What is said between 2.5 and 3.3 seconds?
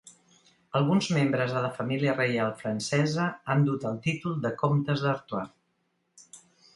francesa